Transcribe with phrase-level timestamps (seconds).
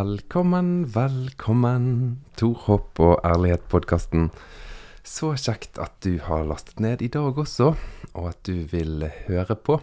[0.00, 2.20] Velkommen, velkommen.
[2.38, 4.30] Tor Hopp og Ærlighet-podkasten.
[5.04, 7.74] Så kjekt at du har lastet ned i dag også,
[8.14, 9.76] og at du vil høre på.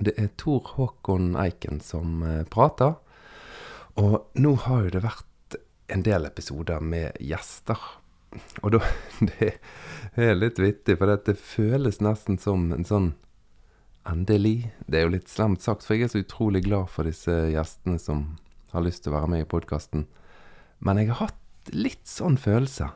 [0.00, 2.96] Det er Tor Håkon Eiken som eh, prater.
[4.00, 5.60] Og nå har jo det vært
[5.92, 7.76] en del episoder med gjester.
[8.62, 8.84] Og da
[9.28, 9.56] Det
[10.16, 13.16] er litt vittig, for det føles nesten som en sånn
[14.08, 14.70] Endelig.
[14.86, 18.00] Det er jo litt slemt sagt, for jeg er så utrolig glad for disse gjestene
[18.00, 18.30] som
[18.72, 20.06] har lyst til å være med i podkasten.
[20.80, 22.90] Men jeg har hatt litt sånn følelse.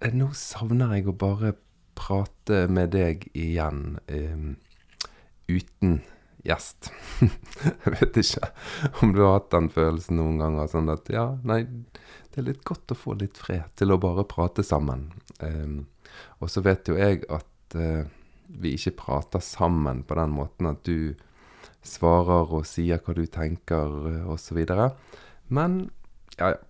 [0.00, 1.54] Eh, Nå savner jeg å bare
[1.96, 4.50] prate med deg igjen um,
[5.48, 6.00] uten
[6.46, 6.90] gjest.
[7.64, 8.50] jeg vet ikke
[9.02, 10.70] om du har hatt den følelsen noen ganger.
[10.70, 11.62] Sånn at ja, nei,
[12.30, 15.08] det er litt godt å få litt fred til å bare prate sammen.
[15.40, 15.86] Um,
[16.40, 18.04] og så vet jo jeg at uh,
[18.46, 21.16] vi ikke prater sammen på den måten at du
[21.86, 24.62] svarer og sier hva du tenker osv.
[25.48, 25.84] Men
[26.38, 26.62] ja, ja.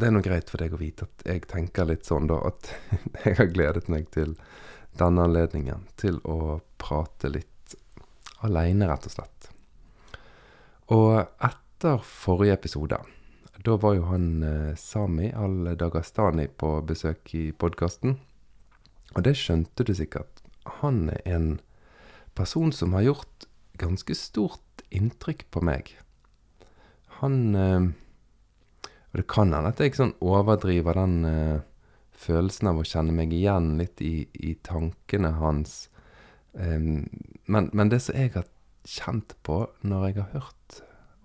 [0.00, 2.38] Det er nå greit for deg å vite at jeg tenker litt sånn, da.
[2.48, 2.70] At
[3.26, 4.32] jeg har gledet meg til
[4.96, 7.74] denne anledningen til å prate litt
[8.46, 9.50] aleine, rett og slett.
[10.96, 12.96] Og etter forrige episode,
[13.60, 18.16] da var jo han eh, Sami al-Dagastani på besøk i podkasten.
[19.12, 20.40] Og det skjønte du sikkert
[20.80, 21.48] han er en
[22.34, 23.46] person som har gjort
[23.80, 25.94] ganske stort inntrykk på meg.
[27.20, 27.88] Han eh,
[29.10, 31.62] Og det kan hende at jeg sånn overdriver den eh,
[32.14, 35.88] følelsen av å kjenne meg igjen litt i, i tankene hans.
[36.52, 37.06] Men,
[37.46, 38.48] men, det som jeg har
[38.82, 40.80] kjent på når jeg har hørt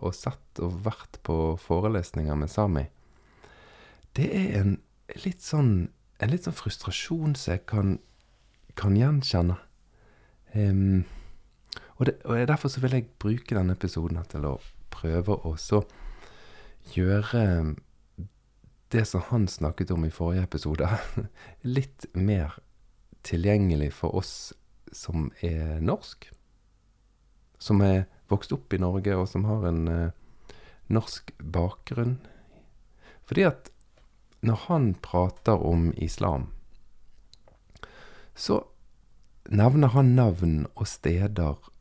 [0.06, 2.86] og sett og vært på forelesninger med Sami,
[4.16, 4.76] det er en
[5.26, 5.90] litt sånn,
[6.22, 7.98] en litt sånn frustrasjon som jeg kan
[8.76, 9.58] kan gjenkjenne.
[10.56, 11.06] Um,
[11.98, 14.58] og, det, og, Derfor så vil jeg bruke denne episoden til å
[14.94, 15.56] prøve å
[16.94, 17.76] gjøre
[18.94, 20.88] det som han snakket om i forrige episode,
[21.78, 22.60] litt mer
[23.26, 24.54] tilgjengelig for oss
[24.94, 26.30] som er norsk.
[27.60, 30.54] Som er vokst opp i Norge, og som har en uh,
[30.88, 32.20] norsk bakgrunn.
[33.26, 33.72] Fordi at
[34.46, 36.52] når han prater om islam,
[38.36, 38.62] så
[39.50, 41.72] nevner han navn og steder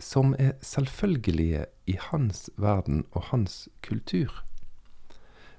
[0.00, 4.42] som er selvfølgelige i hans verden og hans kultur.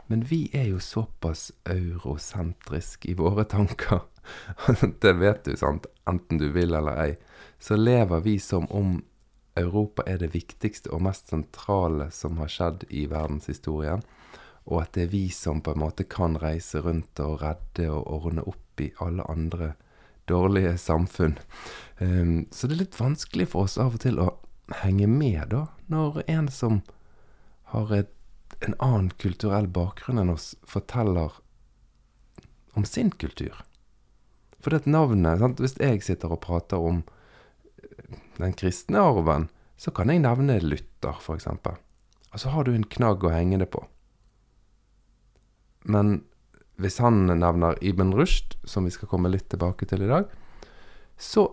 [0.07, 4.05] Men vi er jo såpass eurosentrisk i våre tanker.
[5.01, 5.87] det vet du, sant?
[6.07, 7.13] Enten du vil eller ei.
[7.59, 9.01] Så lever vi som om
[9.57, 14.03] Europa er det viktigste og mest sentrale som har skjedd i verdenshistorien.
[14.67, 18.07] Og at det er vi som på en måte kan reise rundt og redde og
[18.19, 19.73] ordne opp i alle andre
[20.27, 21.37] dårlige samfunn.
[21.97, 24.31] Um, så det er litt vanskelig for oss av og til å
[24.83, 26.81] henge med, da, når en som
[27.73, 28.13] har et,
[28.63, 31.39] en annen kulturell bakgrunn enn oss, forteller
[32.77, 33.63] om sin kultur.
[34.59, 35.61] For det navnet sant?
[35.61, 37.03] Hvis jeg sitter og prater om
[37.81, 41.47] eh, den kristne arven, så kan jeg nevne Luther, f.eks.
[41.47, 43.83] Og så har du en knagg å henge det på.
[45.87, 46.21] Men
[46.77, 50.29] hvis han nevner Ibn Rushd, som vi skal komme litt tilbake til i dag,
[51.17, 51.49] så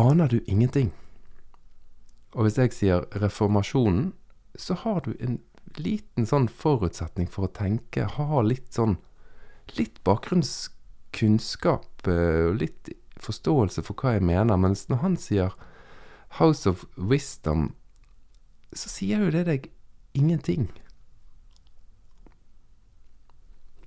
[0.00, 0.90] aner du ingenting.
[2.32, 4.12] Og hvis jeg sier reformasjonen,
[4.56, 5.38] så har du en
[5.76, 8.96] liten sånn forutsetning for å tenke, ha litt sånn
[9.76, 14.60] litt bakgrunnskunnskap eh, og litt forståelse for hva jeg mener.
[14.60, 15.54] Mens når han sier
[16.40, 17.72] House of Wisdom,
[18.72, 19.70] så sier jo det deg
[20.16, 20.70] ingenting.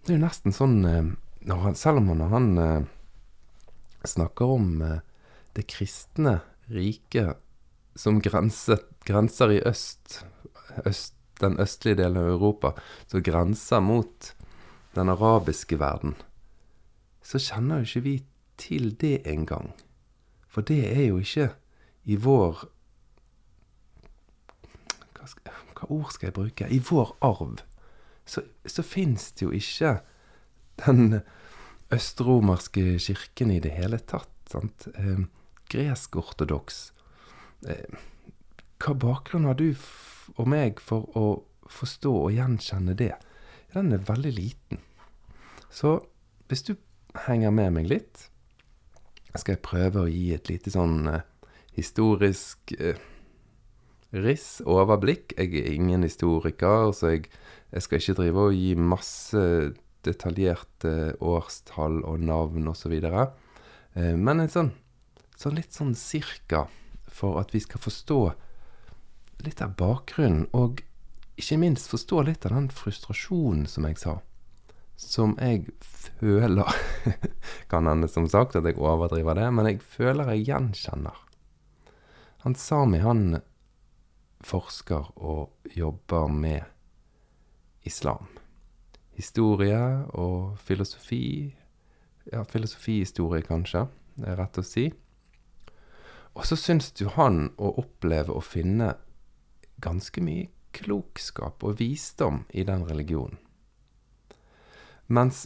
[0.05, 1.07] Det er jo nesten sånn eh,
[1.49, 2.83] han, Selv om når han eh,
[4.05, 4.99] snakker om eh,
[5.57, 7.41] det kristne riket
[7.97, 10.19] som grenser, grenser i øst,
[10.85, 12.75] øst, den østlige delen av Europa,
[13.09, 14.29] som grenser mot
[14.93, 16.13] den arabiske verden,
[17.25, 18.15] så kjenner jo ikke vi
[18.61, 19.71] til det engang.
[20.45, 21.49] For det er jo ikke
[22.05, 22.67] i vår
[25.15, 26.69] hva, skal, hva ord skal jeg bruke?
[26.69, 27.63] I vår arv
[28.25, 29.99] så, så fins det jo ikke
[30.85, 31.21] den
[31.93, 34.31] østromerske kirken i det hele tatt.
[34.49, 34.87] sant?
[34.97, 35.25] Eh,
[35.71, 36.91] Gresk-ortodoks.
[37.67, 37.97] Eh,
[38.81, 39.71] hva bakgrunn har du
[40.35, 41.25] og meg for å
[41.71, 43.13] forstå og gjenkjenne det?
[43.73, 44.81] Den er veldig liten.
[45.69, 45.99] Så
[46.49, 46.75] hvis du
[47.25, 48.29] henger med meg litt,
[49.35, 51.25] skal jeg prøve å gi et lite sånn eh,
[51.75, 53.01] historisk eh,
[54.15, 55.33] riss, overblikk.
[55.35, 57.27] Jeg er ingen historiker, så jeg
[57.75, 59.43] jeg skal ikke drive og gi masse
[60.05, 62.93] detaljerte årstall og navn osv.
[62.95, 64.71] Eh, men en sånn,
[65.35, 66.65] sånn litt sånn cirka,
[67.11, 68.19] for at vi skal forstå
[69.43, 70.47] litt av bakgrunnen.
[70.55, 70.79] Og
[71.35, 74.19] ikke minst forstå litt av den frustrasjonen som jeg sa.
[74.95, 76.69] Som jeg føler
[77.71, 81.17] Kan hende som sagt at jeg overdriver det, men jeg føler jeg gjenkjenner.
[82.45, 83.41] Han Sami, han
[84.45, 86.74] forsker og jobber med
[87.85, 88.27] islam.
[89.15, 89.79] Historie
[90.17, 91.55] og filosofi.
[92.31, 93.85] Ja, filosofihistorie, kanskje.
[94.15, 94.89] Det er rett å si.
[96.35, 98.95] Og så syns jo han å oppleve å finne
[99.83, 103.39] ganske mye klokskap og visdom i den religionen.
[105.07, 105.45] Mens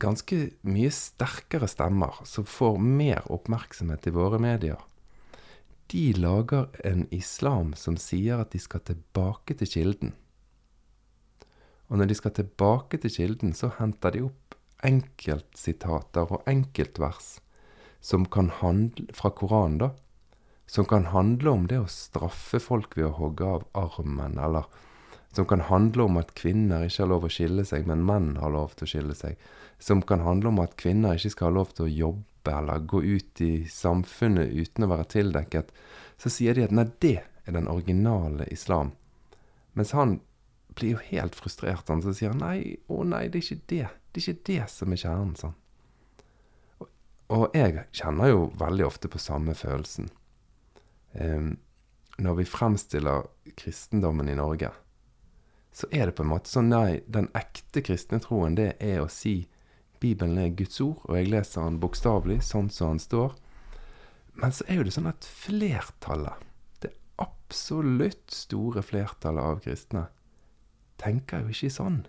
[0.00, 4.80] ganske mye sterkere stemmer, som får mer oppmerksomhet i våre medier,
[5.92, 10.14] de lager en islam som sier at de skal tilbake til kilden.
[11.88, 17.38] Og når de skal tilbake til kilden, så henter de opp enkeltsitater og enkeltvers
[18.04, 19.90] som kan handle, fra Koranen, da,
[20.66, 24.68] som kan handle om det å straffe folk ved å hogge av armen, eller
[25.34, 28.52] som kan handle om at kvinner ikke har lov å skille seg, men menn har
[28.54, 29.40] lov til å skille seg,
[29.82, 33.00] som kan handle om at kvinner ikke skal ha lov til å jobbe eller gå
[33.02, 35.72] ut i samfunnet uten å være tildekket,
[36.20, 38.92] så sier de at nei, det er den originale islam.
[39.74, 40.18] Mens han
[40.78, 43.86] blir jo helt frustrert, han, så sier han nei, å nei, det er ikke det.
[44.10, 45.54] Det er ikke det som er kjernen, sånn.
[46.82, 46.90] Og,
[47.34, 50.10] og jeg kjenner jo veldig ofte på samme følelsen
[52.18, 53.26] når vi fremstiller
[53.58, 54.70] kristendommen i Norge,
[55.74, 59.10] så er det på en måte sånn Nei, den ekte kristne troen, det er å
[59.10, 59.48] si
[60.02, 63.34] Bibelen er Guds ord, og jeg leser den bokstavelig, sånn som den står.
[64.38, 66.42] Men så er jo det sånn at flertallet,
[66.82, 66.92] det
[67.22, 70.06] absolutt store flertallet av kristne,
[71.00, 72.04] tenker jo ikke sånn.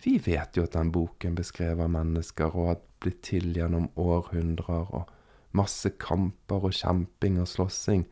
[0.00, 4.94] Vi vet jo at den boken beskrever mennesker og har blitt til gjennom århundrer.
[4.94, 5.16] og
[5.56, 8.04] masse kamper og kjemping og slåssing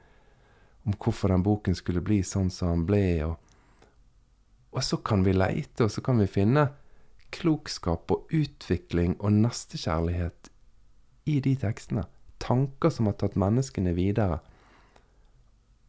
[0.87, 3.07] om hvorfor den boken skulle bli sånn som den ble.
[3.27, 3.37] Og,
[4.75, 6.69] og så kan vi leite, og så kan vi finne
[7.35, 10.51] klokskap og utvikling og nestekjærlighet
[11.29, 12.07] i de tekstene.
[12.41, 14.41] Tanker som har tatt menneskene videre.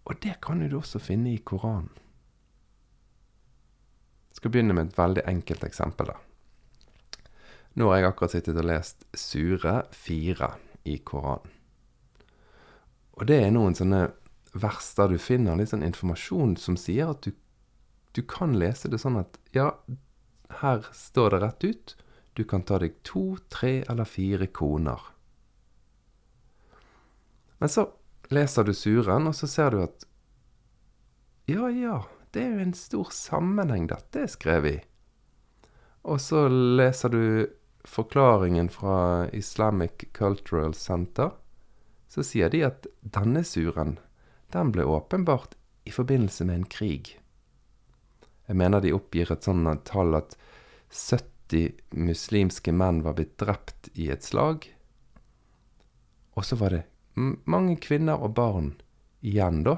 [0.10, 1.92] Og det kan du også finne i Koranen.
[4.40, 6.14] Skal begynne med et veldig enkelt eksempel.
[6.14, 6.18] da.
[7.76, 10.50] Nå har jeg akkurat sittet og lest Sure 4
[10.88, 11.52] i Koranen.
[13.20, 14.14] Og det er noen sånne
[14.56, 17.34] vers der du finner litt sånn informasjon som sier at du,
[18.16, 19.74] du kan lese det sånn at ja,
[20.62, 21.96] her står det rett ut.
[22.40, 25.02] Du kan ta deg to, tre eller fire koner.
[27.60, 27.90] Men så
[28.32, 30.08] leser du suren, og så ser du at
[31.50, 31.98] ja, ja,
[32.34, 34.82] det er jo en stor sammenheng dette er skrevet i.
[36.10, 37.24] Og så leser du
[37.88, 41.32] forklaringen fra Islamic Cultural Center,
[42.10, 43.98] så sier de at denne suren,
[44.54, 45.56] den ble åpenbart
[45.86, 47.18] i forbindelse med en krig.
[48.50, 50.34] Jeg mener de oppgir et sånt tall at
[50.90, 54.66] 70 muslimske menn var blitt drept i et slag.
[56.34, 56.84] Og så var det
[57.46, 58.74] mange kvinner og barn
[59.22, 59.78] igjen, da,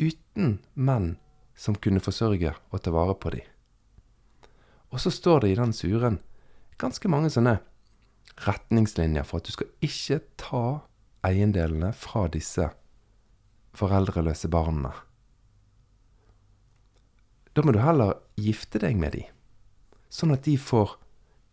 [0.00, 1.16] uten menn
[1.56, 3.46] som kunne forsørge og ta vare på dem.
[4.92, 6.20] Og så står det i den suren
[6.80, 7.58] ganske mange sånne
[8.46, 10.64] retningslinjer for at du skal ikke ta
[11.26, 12.68] eiendelene fra disse
[13.76, 14.92] foreldreløse barna.
[17.56, 19.28] Da må du heller gifte deg med dem,
[20.12, 20.98] sånn at de får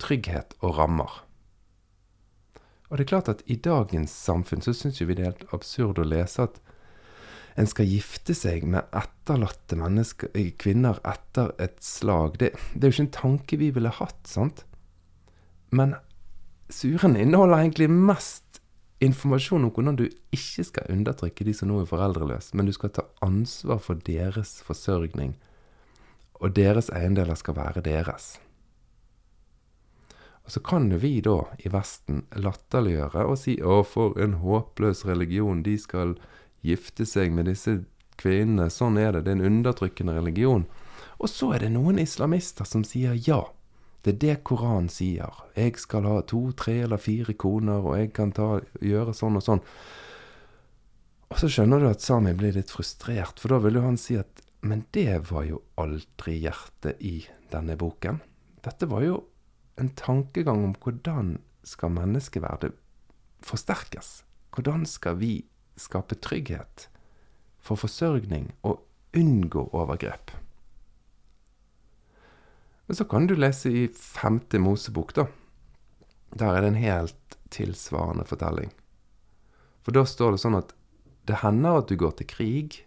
[0.04, 1.22] trygghet og rammer.
[2.92, 5.98] Og det er klart at i dagens samfunn så syns vi det er helt absurd
[5.98, 6.60] å lese at
[7.60, 12.40] en skal gifte seg med etterlatte mennesker, kvinner etter et slag.
[12.42, 14.64] Det, det er jo ikke en tanke vi ville hatt, sant?
[15.74, 15.96] Men
[16.74, 18.62] suren inneholder egentlig mest
[19.04, 22.94] informasjon om hvordan du ikke skal undertrykke de som nå er foreldreløse, men du skal
[22.96, 25.36] ta ansvar for deres forsørgning,
[26.40, 28.38] og deres eiendeler skal være deres.
[30.44, 35.06] Og så kan jo vi da i Vesten latterliggjøre og si 'Å, for en håpløs
[35.08, 35.64] religion.
[35.64, 36.18] De skal
[36.64, 37.82] gifte seg med disse
[38.20, 38.70] kvinnene.
[38.72, 39.26] Sånn er det.
[39.26, 40.70] Det er en undertrykkende religion.'
[41.24, 43.46] Og så er det noen islamister som sier ja.
[44.04, 45.32] Det er det Koranen sier.
[45.56, 49.46] Jeg skal ha to, tre eller fire koner, og jeg kan ta, gjøre sånn og
[49.46, 49.62] sånn.
[51.32, 54.18] Og så skjønner du at Sami blir litt frustrert, for da vil jo han si
[54.20, 58.22] at men det var jo aldri hjertet i denne boken.
[58.64, 59.18] Dette var jo
[59.80, 61.36] en tankegang om hvordan
[61.68, 62.72] skal menneskeverdet
[63.44, 64.22] forsterkes?
[64.56, 65.34] Hvordan skal vi
[65.80, 66.88] skape trygghet
[67.64, 68.82] for forsørgning og
[69.18, 70.34] unngå overgrep?
[72.86, 75.28] Men så kan du lese i femte Mosebok, da.
[76.36, 78.74] Der er det en helt tilsvarende fortelling.
[79.84, 80.74] For da står det sånn at
[81.28, 82.82] det hender at du går til krig,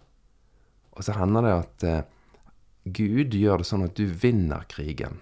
[0.96, 2.04] og så hender det at eh,
[2.86, 5.20] Gud gjør det sånn at du vinner krigen.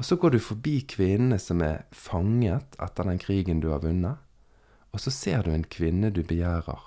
[0.00, 4.16] Og så går du forbi kvinnene som er fanget etter den krigen du har vunnet,
[4.92, 6.80] og så ser du en kvinne du begjærer.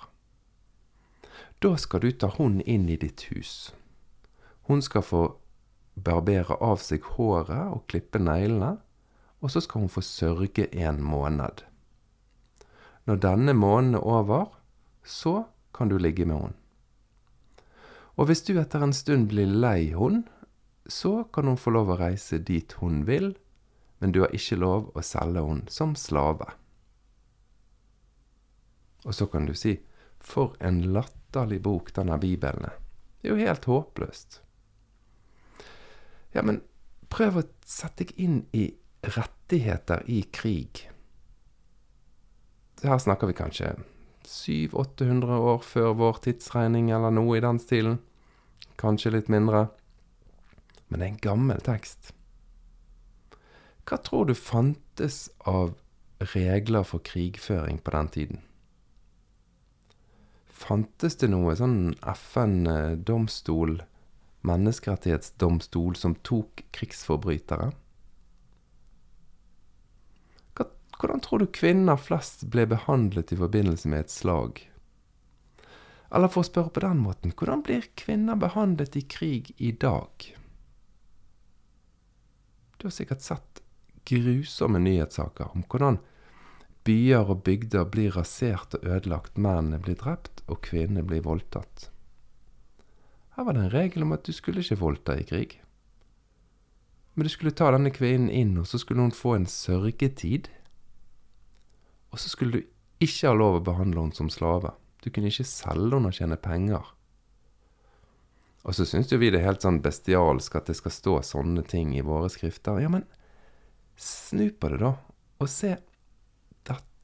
[1.62, 3.72] Da skal du ta hun inn i ditt hus.
[4.68, 5.22] Hun skal få
[5.94, 8.76] barbere av seg håret og klippe neglene,
[9.40, 11.64] og så skal hun få sørge en måned.
[13.04, 14.46] Når denne måneden er over,
[15.04, 15.44] så
[15.74, 16.54] kan du ligge med hun.
[18.16, 20.22] Og hvis du etter en stund blir lei hun,
[20.88, 23.34] så kan hun få lov å reise dit hun vil,
[23.98, 26.46] men du har ikke lov å selge hun som slave.
[29.04, 29.76] Og så kan du si,
[30.20, 32.78] for en latterlig bok denne Bibelen er.
[33.20, 34.40] Det er jo helt håpløst.
[36.34, 36.62] Ja, men
[37.12, 38.66] prøv å sette deg inn i
[39.04, 40.88] rettigheter i krig.
[42.84, 43.74] Her snakker vi kanskje
[44.28, 48.00] 700-800 år før vår tidsregning, eller noe i den stilen.
[48.80, 49.68] Kanskje litt mindre.
[50.88, 52.12] Men det er en gammel tekst.
[53.84, 55.74] Hva tror du fantes av
[56.32, 58.42] regler for krigføring på den tiden?
[60.54, 63.80] Fantes det noe sånn FN-domstol,
[64.46, 67.72] menneskerettighetsdomstol, som tok krigsforbrytere?
[70.94, 74.60] Hvordan tror du kvinner flest ble behandlet i forbindelse med et slag?
[76.14, 80.28] Eller for å spørre på den måten, hvordan blir kvinner behandlet i krig i dag?
[82.78, 83.62] Du har sikkert sett
[84.06, 85.98] grusomme nyhetssaker om hvordan
[86.84, 91.88] byer og bygder blir rasert og ødelagt, mennene blir drept og kvinnene blir voldtatt.
[93.34, 95.56] Her var det en regel om at du skulle ikke voldta i krig.
[97.14, 100.50] Men du skulle ta denne kvinnen inn, og så skulle hun få en sørgetid.
[102.14, 104.74] Og så skulle du ikke ha lov å behandle henne som slave.
[105.02, 106.92] Du kunne ikke selge henne og tjene penger.
[108.64, 111.66] Og så syns jo vi det er helt sånn bestialsk at det skal stå sånne
[111.68, 112.80] ting i våre skrifter.
[112.80, 113.04] Ja, men
[114.00, 114.94] snu på det, da,
[115.42, 115.74] og se.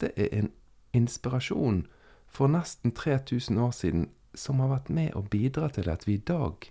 [0.00, 0.52] Dette er en
[0.96, 1.84] inspirasjon
[2.30, 6.24] for nesten 3000 år siden som har vært med å bidra til at vi i
[6.24, 6.70] dag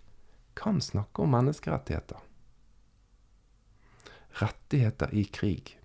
[0.59, 2.19] kan snakke om menneskerettigheter.
[4.39, 5.75] Rettigheter i krig.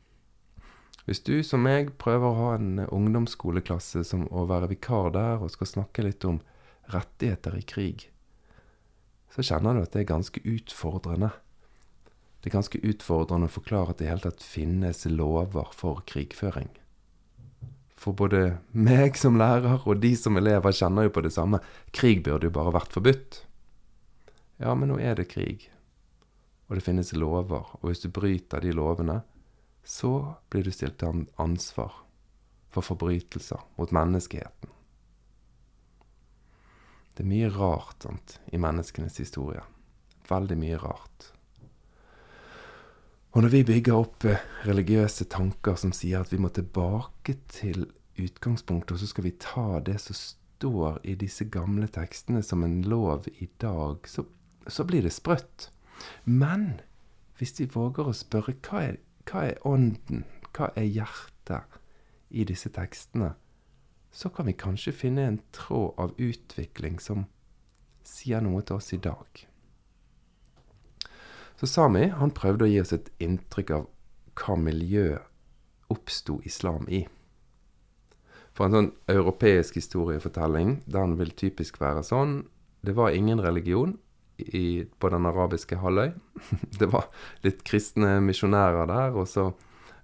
[1.05, 5.53] Hvis du som meg prøver å ha en ungdomsskoleklasse som å være vikar der og
[5.53, 6.41] skal snakke litt om
[6.95, 8.09] rettigheter i krig,
[9.35, 11.33] så kjenner du at det er ganske utfordrende.
[12.41, 16.71] Det er ganske utfordrende å forklare at det i hele tatt finnes lover for krigføring.
[18.05, 21.63] For både meg som lærer og de som elever kjenner jo på det samme.
[21.97, 23.39] Krig burde jo bare vært forbudt.
[24.61, 25.71] Ja, men nå er det krig.
[26.69, 27.71] Og det finnes lover.
[27.81, 29.23] Og hvis du bryter de lovene,
[29.85, 32.05] så blir du stilt til ansvar
[32.75, 34.73] for forbrytelser mot menneskeheten.
[37.15, 39.63] Det er mye rart sant, i menneskenes historie.
[40.29, 41.34] Veldig mye rart.
[43.35, 47.89] Og når vi bygger opp eh, religiøse tanker som sier at vi må tilbake til
[48.15, 52.85] utgangspunktet, og så skal vi ta det som står i disse gamle tekstene som en
[52.87, 54.23] lov i dag, så,
[54.71, 55.73] så blir det sprøtt.
[56.25, 56.79] Men
[57.41, 60.23] hvis vi våger å spørre hva er, hva er ånden,
[60.55, 61.81] hva er hjertet
[62.31, 63.33] i disse tekstene,
[64.15, 67.27] så kan vi kanskje finne en tråd av utvikling som
[68.07, 69.27] sier noe til oss i dag.
[71.61, 73.87] Så Sami han prøvde å gi oss et inntrykk av
[74.41, 75.19] hva miljø
[75.93, 77.05] oppsto islam i.
[78.55, 82.45] For en sånn europeisk historiefortelling, den vil typisk være sånn
[82.85, 83.95] Det var ingen religion
[84.37, 86.13] i, på den arabiske halvøy.
[86.81, 87.07] Det var
[87.47, 89.47] litt kristne misjonærer der, og så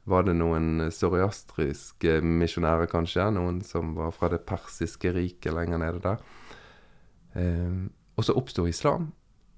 [0.08, 3.26] var det noen soriastriske misjonærer, kanskje.
[3.36, 6.24] Noen som var fra det persiske riket lenger nede der.
[7.36, 7.82] Eh,
[8.16, 9.10] og så oppsto islam.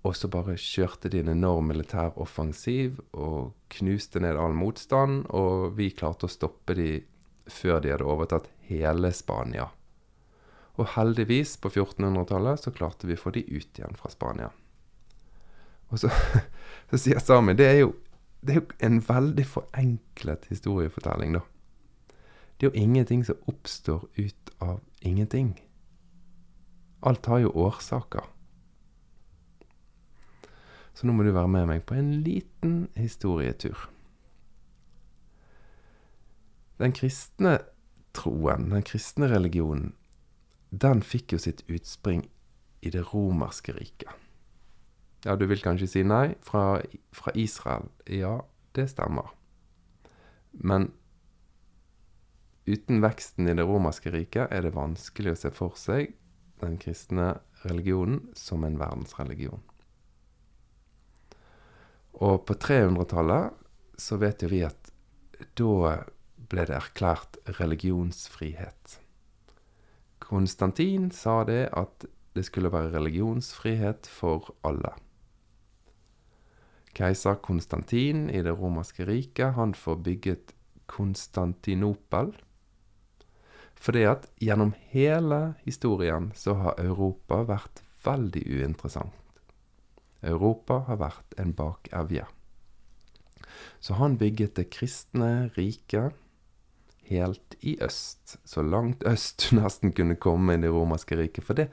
[0.02, 5.28] Og så bare kjørte de en enorm militær offensiv og knuste ned all motstand.
[5.30, 6.88] Og vi klarte å stoppe de
[7.50, 9.68] før de hadde overtatt hele Spania.
[10.80, 14.50] Og heldigvis, på 1400-tallet, så klarte vi å få de ut igjen fra Spania.
[15.92, 16.10] Og så,
[16.90, 17.68] så sier Sami det
[18.42, 21.44] det er jo en veldig forenklet historiefortelling, da.
[22.58, 25.52] Det er jo ingenting som oppstår ut av ingenting.
[27.06, 28.26] Alt har jo årsaker.
[30.94, 33.88] Så nå må du være med meg på en liten historietur.
[36.82, 37.58] Den kristne
[38.16, 39.92] troen, den kristne religionen,
[40.72, 42.26] den fikk jo sitt utspring
[42.82, 44.10] i det romerske riket.
[45.22, 46.34] Ja, du vil kanskje si nei.
[46.42, 46.80] Fra,
[47.14, 47.86] fra Israel.
[48.10, 48.40] Ja,
[48.74, 49.30] det stemmer.
[50.52, 50.90] Men
[52.66, 56.16] uten veksten i det romerske riket er det vanskelig å se for seg
[56.62, 59.62] den kristne religionen som en verdensreligion.
[62.20, 63.54] Og på 300-tallet
[64.00, 64.90] så vet jo vi at
[65.58, 65.94] da
[66.52, 68.98] ble det erklært religionsfrihet.
[70.22, 74.94] Konstantin sa det at det skulle være religionsfrihet for alle.
[76.96, 80.52] Keiser Konstantin i det romerske riket, han får bygget
[80.86, 82.34] Konstantinopel.
[83.74, 89.21] Fordi at gjennom hele historien så har Europa vært veldig uinteressant.
[90.22, 92.26] Europa har vært en bakevje.
[93.82, 96.14] Så han bygget det kristne riket
[97.10, 98.38] helt i øst.
[98.44, 101.44] Så langt øst du nesten kunne komme i det romerske riket.
[101.44, 101.68] For det,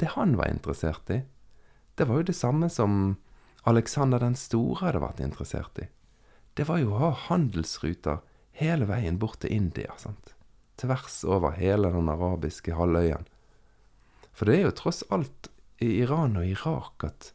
[0.00, 1.22] det han var interessert i,
[1.98, 3.18] det var jo det samme som
[3.68, 5.88] Alexander den store hadde vært interessert i.
[6.56, 8.22] Det var jo å ha handelsruter
[8.56, 9.92] hele veien bort til India.
[9.98, 10.34] sant?
[10.80, 13.26] Tvers over hele den arabiske halvøyen.
[14.32, 17.32] For det er jo tross alt i Iran og Irak at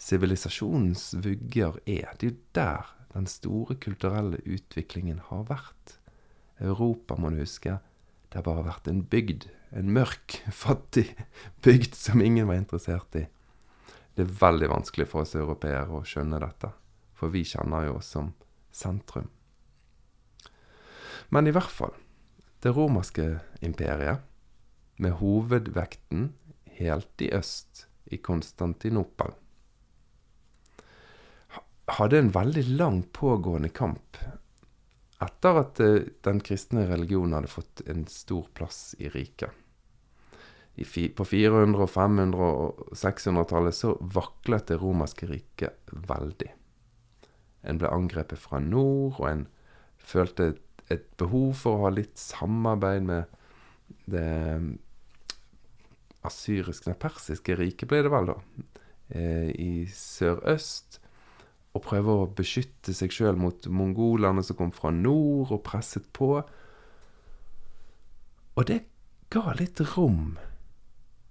[0.00, 2.14] sivilisasjonens vugger er.
[2.18, 5.98] Det er jo der den store kulturelle utviklingen har vært.
[6.58, 7.78] Europa, må du huske,
[8.30, 9.46] det har bare vært en bygd.
[9.74, 11.06] En mørk, fattig
[11.62, 13.26] bygd som ingen var interessert i.
[14.14, 16.70] Det er veldig vanskelig for oss europeere å skjønne dette,
[17.14, 18.32] for vi kjenner jo oss som
[18.74, 19.30] sentrum.
[21.34, 21.94] Men i hvert fall,
[22.62, 24.22] det romerske imperiet,
[25.02, 26.28] med hovedvekten
[26.78, 29.32] helt i øst, i Konstantinopel,
[31.86, 34.16] hadde en veldig lang pågående kamp
[35.24, 39.50] etter at eh, den kristne religionen hadde fått en stor plass i riket.
[40.74, 46.50] På 400-, 500- og 600-tallet så vaklet det romerske riket veldig.
[47.64, 49.44] En ble angrepet fra nord, og en
[50.02, 53.38] følte et, et behov for å ha litt samarbeid med
[54.10, 54.26] det
[56.26, 58.66] asyriske, nei, persiske riket, ble det vel, da,
[59.14, 60.98] eh, i sørøst
[61.74, 66.38] og prøve å beskytte seg sjøl mot mongolerne som kom fra nord og presset på.
[68.54, 68.84] Og det
[69.34, 70.36] ga litt rom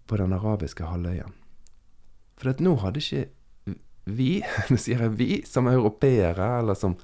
[0.09, 1.29] på den arabiske halvøya.
[2.35, 6.97] For at nå hadde ikke vi, nå sier jeg vi, som europeere eller som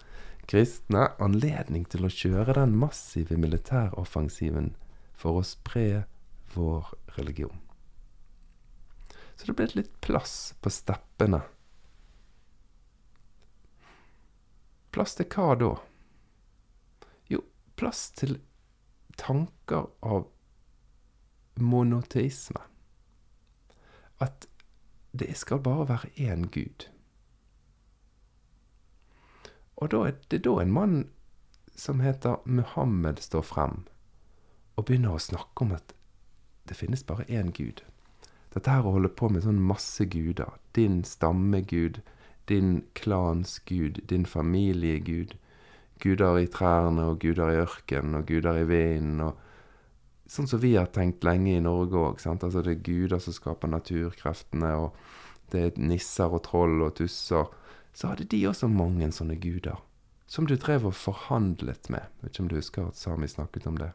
[0.49, 4.73] kristne, anledning til å kjøre den massive militæroffensiven
[5.15, 6.03] for å spre
[6.55, 7.55] vår religion.
[9.37, 11.45] Så det ble litt plass på steppene
[14.91, 15.73] Plass til hva da?
[17.29, 17.43] Jo,
[17.77, 18.39] plass til
[19.19, 20.27] tanker av
[21.59, 22.61] monoteisme.
[24.19, 24.47] At
[25.11, 26.87] det skal bare være én Gud.
[29.79, 30.97] Og da er det da en mann
[31.75, 33.85] som heter Muhammed står frem
[34.75, 35.93] og begynner å snakke om at
[36.67, 37.81] det finnes bare én Gud.
[38.53, 41.99] Dette her å holde på med sånn masse guder, din stammegud,
[42.49, 45.35] din klans gud, din familiegud.
[45.99, 49.21] Guder i trærne og guder i ørkenen og guder i vinden.
[49.21, 49.37] og
[50.29, 52.21] Sånn som vi har tenkt lenge i Norge òg.
[52.25, 54.95] Altså det er guder som skaper naturkreftene, og
[55.51, 57.49] det er nisser og troll og tusser.
[57.93, 59.81] Så hadde de også mange sånne guder.
[60.29, 62.05] Som du drev og forhandlet med.
[62.21, 63.91] Vet ikke om du husker at Sami snakket om det.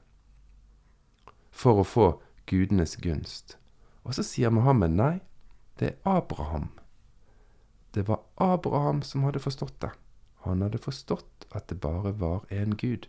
[1.54, 2.08] For å få
[2.50, 3.56] gudenes gunst.
[4.02, 5.14] Og så sier Mohammed nei,
[5.78, 6.72] det er Abraham
[7.94, 9.90] det var Abraham som hadde forstått det.
[10.44, 13.06] Han hadde forstått at det bare var én Gud.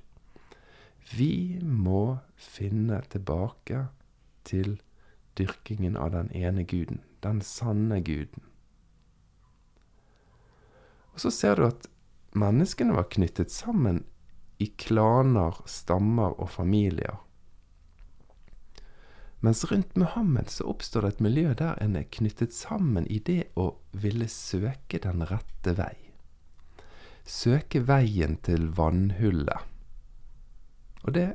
[1.12, 3.88] Vi må finne tilbake
[4.46, 4.78] til
[5.38, 8.46] dyrkingen av den ene guden, den sanne guden.
[11.14, 11.90] Og så ser du at
[12.36, 14.04] menneskene var knyttet sammen
[14.60, 17.20] i klaner, stammer og familier.
[19.40, 23.52] Mens rundt Muhammed så oppstår det et miljø der en er knyttet sammen i det
[23.60, 25.94] å ville søke den rette vei.
[27.26, 29.72] Søke veien til vannhullet.
[31.06, 31.30] Og det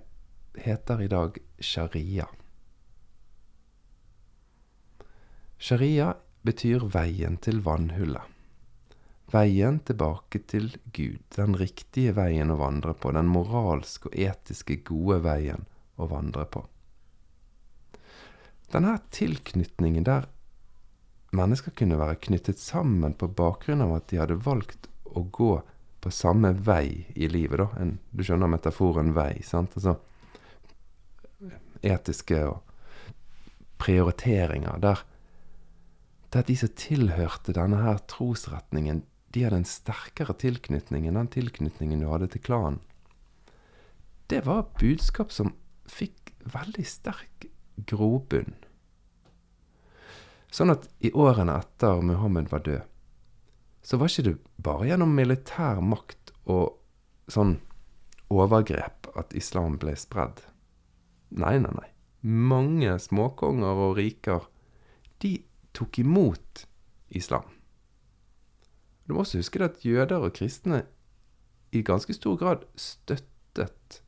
[0.59, 2.27] heter i dag sharia.
[5.61, 8.25] Sharia betyr veien til vannhullet.
[9.31, 15.21] Veien tilbake til Gud, den riktige veien å vandre på, den moralske og etiske gode
[15.23, 15.69] veien
[16.01, 16.65] å vandre på.
[18.71, 20.29] Denne tilknytningen der
[21.35, 25.53] mennesker kunne være knyttet sammen på bakgrunn av at de hadde valgt å gå
[26.01, 27.69] på samme vei i livet, da.
[27.83, 29.75] En, du skjønner metaforen vei, sant?
[29.77, 29.99] Altså
[31.81, 32.61] etiske og
[33.81, 35.07] prioriteringer der
[36.31, 39.01] der de som tilhørte denne her trosretningen,
[39.35, 42.79] de hadde en sterkere tilknytning enn den tilknytningen du hadde til klanen.
[44.31, 45.57] Det var budskap som
[45.91, 47.49] fikk veldig sterk
[47.87, 48.55] grobunn.
[50.51, 52.87] Sånn at i årene etter Muhammed var død,
[53.83, 56.77] så var ikke det bare gjennom militær makt og
[57.31, 57.57] sånn
[58.31, 60.43] overgrep at islam ble spredd.
[61.31, 61.89] Nei, nei, nei.
[62.21, 64.45] Mange småkonger og riker,
[65.23, 65.39] de
[65.77, 66.67] tok imot
[67.17, 67.47] islam.
[69.07, 70.85] Du må også huske at jøder og kristne
[71.75, 74.03] i ganske stor grad støttet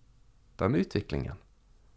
[0.61, 1.39] denne utviklingen.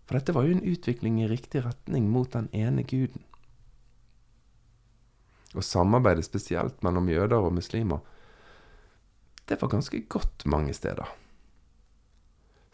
[0.06, 3.24] For dette var jo en utvikling i riktig retning mot den ene guden.
[5.56, 8.04] Og samarbeidet spesielt mellom jøder og muslimer,
[9.50, 11.10] det var ganske godt mange steder.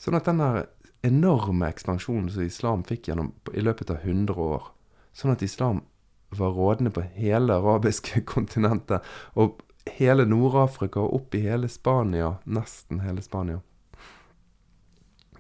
[0.01, 0.65] Sånn at denne
[1.05, 4.69] enorme ekspansjonen som islam fikk gjennom, i løpet av 100 år,
[5.13, 5.83] sånn at islam
[6.31, 9.61] var rådende på hele arabiske kontinentet, og
[9.97, 13.61] hele Nord-Afrika og opp i hele Spania, nesten hele Spania.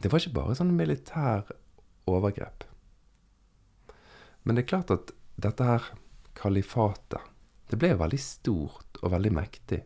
[0.01, 1.45] Det var ikke bare sånn militær
[2.17, 2.65] overgrep.
[4.43, 5.91] Men det er klart at dette her
[6.37, 7.21] kalifatet,
[7.69, 9.83] det ble veldig stort og veldig mektig.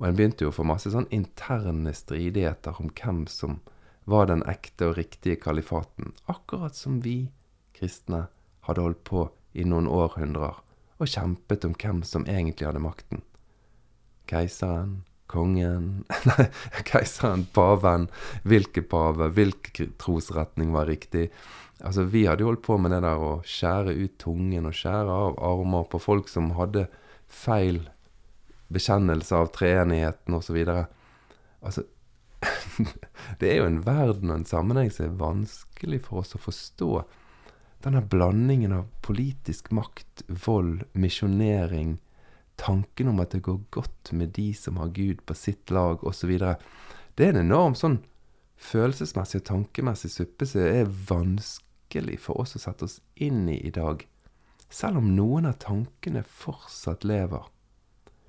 [0.00, 3.60] Og en begynte jo å få masse sånn interne stridigheter om hvem som
[4.04, 7.30] var den ekte og riktige kalifaten, akkurat som vi
[7.76, 8.26] kristne
[8.66, 10.58] hadde holdt på i noen århundrer
[11.02, 13.22] og kjempet om hvem som egentlig hadde makten.
[14.30, 16.46] Keiseren, kongen Nei,
[16.88, 18.08] keiseren, paven.
[18.48, 21.30] Hvilken pave, hvilken trosretning var riktig?
[21.82, 25.16] Altså, Vi hadde jo holdt på med det der å skjære ut tungen og skjære
[25.26, 26.86] av armer på folk som hadde
[27.32, 27.82] feil
[28.72, 30.60] bekjennelse av treenigheten osv.
[31.60, 31.84] Altså,
[33.40, 36.92] det er jo en verden og en sammenheng som er vanskelig for oss å forstå.
[37.82, 41.96] Denne blandingen av politisk makt, vold, misjonering,
[42.62, 46.32] tanken om at det går godt med de som har Gud på sitt lag, osv.
[46.38, 47.98] Det er en enorm sånn
[48.62, 53.72] følelsesmessig og tankemessig suppe som er vanskelig for oss å sette oss inn i i
[53.74, 54.06] dag.
[54.72, 57.44] Selv om noen av tankene fortsatt lever.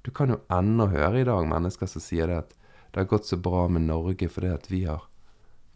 [0.04, 2.58] Du kan jo ennå høre i dag mennesker som sier det at
[2.92, 5.06] det har gått så bra med Norge fordi at vi har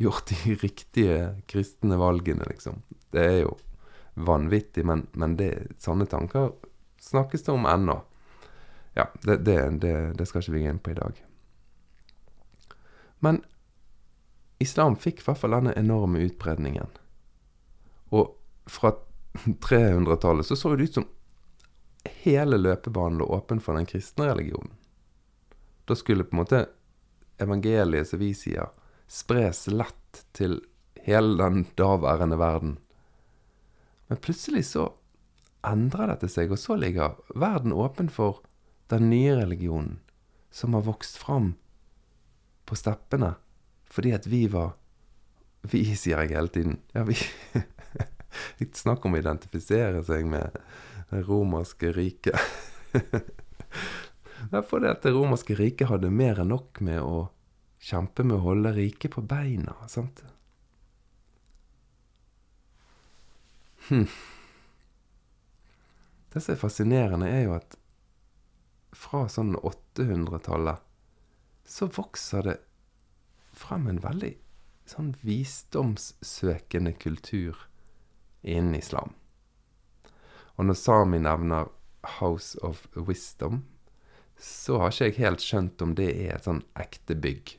[0.02, 2.84] gjort de riktige kristne valgene, liksom.
[3.14, 3.56] Det er jo
[4.18, 6.52] vanvittig, men, men det, sånne tanker
[7.02, 8.02] snakkes det om ennå.
[8.98, 11.20] Ja, det, det, det, det skal ikke vi gå inn på i dag.
[13.22, 13.44] Men
[14.58, 16.90] islam fikk i hvert fall denne enorme utbredningen.
[18.10, 18.34] Og
[18.66, 18.96] fra
[19.68, 21.06] 300-tallet så så det ut som
[22.24, 24.74] hele løpebanen lå åpen for den kristne religionen.
[25.86, 26.66] Da skulle på en måte
[27.38, 28.74] evangeliet, som vi sier,
[29.08, 30.58] spres lett til
[31.06, 32.80] hele den daværende verden.
[34.10, 34.90] Men plutselig så
[35.68, 38.42] endrer dette seg, og så ligger verden åpen for
[38.92, 40.00] den nye religionen
[40.52, 41.54] som har vokst fram
[42.66, 43.36] på steppene
[43.92, 44.76] fordi at vi var
[45.68, 46.78] Vi, sier jeg hele tiden.
[46.94, 47.18] Ja, vi
[48.78, 50.56] Snakk om å identifisere seg med
[51.10, 52.38] det romerske riket.
[54.70, 57.28] Fordi at det romerske riket hadde mer enn nok med å
[57.84, 59.74] kjempe med å holde riket på beina.
[59.92, 60.22] sant?
[63.90, 64.08] Hm.
[66.34, 67.78] Det som er fascinerende, er jo at
[68.98, 70.82] fra sånn 800-tallet,
[71.68, 72.58] så vokser det
[73.58, 74.34] frem en veldig
[74.88, 77.68] sånn visdomssøkende kultur
[78.42, 79.14] innen islam.
[80.58, 81.70] Og når Sami nevner
[82.18, 83.66] House of Wisdom,
[84.38, 87.58] så har ikke jeg helt skjønt om det er et sånn ekte bygg.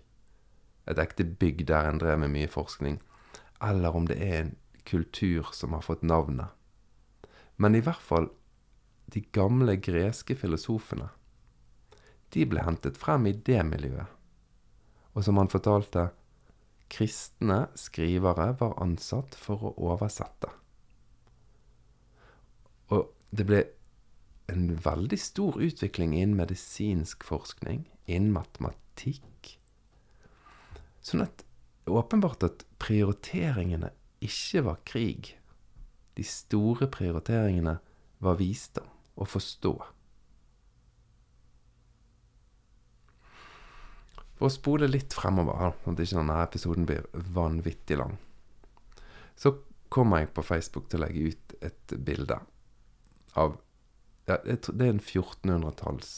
[0.89, 2.99] Et ekte bygg der en drev med mye forskning.
[3.63, 4.55] Eller om det er en
[4.89, 6.55] kultur som har fått navnet.
[7.59, 8.31] Men i hvert fall
[9.11, 11.11] de gamle greske filosofene
[12.35, 14.09] de ble hentet frem i det miljøet.
[15.17, 16.11] Og som han fortalte,
[16.93, 20.51] kristne skrivere var ansatt for å oversette.
[22.95, 23.65] Og det ble
[24.49, 29.59] en veldig stor utvikling innen medisinsk forskning, innen matematikk.
[31.05, 31.45] Sånn at
[31.89, 33.91] åpenbart at prioriteringene
[34.25, 35.35] ikke var krig.
[36.17, 37.79] De store prioriteringene
[38.25, 38.89] var visdom
[39.19, 39.75] og forstå.
[44.39, 48.15] For å spole litt fremover, sånn at ikke denne episoden blir vanvittig lang,
[49.39, 49.57] så
[49.91, 52.39] kommer jeg på Facebook til å legge ut et bilde
[53.39, 53.57] av
[54.29, 56.11] ja, Det er en 1400-talls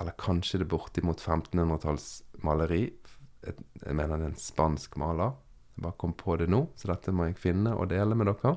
[0.00, 2.06] Eller kanskje det er bortimot 1500-talls
[2.42, 2.88] maleri.
[3.44, 5.36] Jeg mener det er en spansk maler.
[5.76, 8.56] Jeg bare kom på det nå, så dette må jeg finne og dele med dere.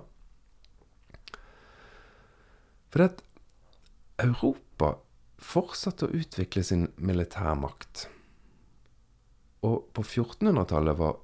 [2.89, 3.23] For det at
[4.25, 4.95] Europa
[5.43, 8.07] fortsatte å utvikle sin militærmakt.
[9.65, 11.19] Og på 1400-tallet var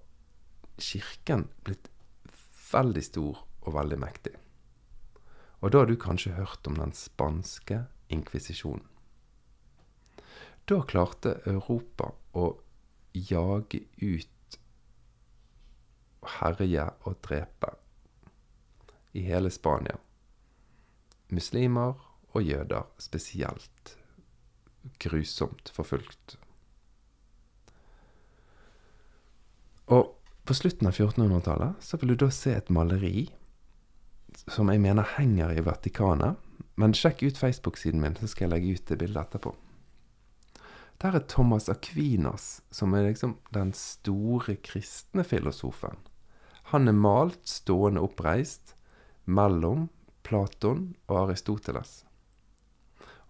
[0.82, 1.90] kirken blitt
[2.72, 4.34] veldig stor og veldig mektig.
[5.62, 8.88] Og da har du kanskje hørt om den spanske inkvisisjonen.
[10.66, 12.48] Da klarte Europa å
[13.14, 14.58] jage ut,
[16.38, 17.74] herje og drepe
[19.18, 19.98] i hele Spania.
[21.34, 21.98] Muslimer
[22.32, 23.96] og jøder spesielt
[25.02, 26.38] grusomt forfulgt.
[29.92, 30.14] Og
[30.48, 33.28] på slutten av 1400-tallet så vil du da se et maleri
[34.48, 36.40] som jeg mener henger i Vatikanet.
[36.80, 39.52] Men sjekk ut Facebook-siden min, så skal jeg legge ut det bildet etterpå.
[41.02, 45.98] Der er Thomas Aquinas, som er liksom den store kristne filosofen.
[46.72, 48.76] Han er malt stående oppreist
[49.26, 49.90] mellom
[50.24, 52.04] Platon og Aristoteles.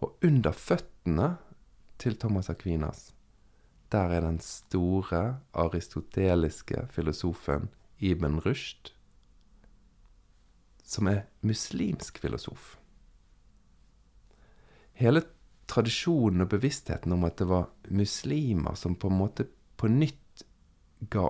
[0.04, 1.36] Og under føttene
[2.02, 3.12] til Thomas Aquinas,
[3.92, 8.94] der er den store aristoteliske filosofen Ibn Rushd,
[10.84, 12.78] som er muslimsk filosof.
[14.98, 15.24] Hele
[15.72, 19.48] tradisjonen og bevisstheten om at det var muslimer som på en måte
[19.80, 20.44] på nytt
[21.12, 21.28] ga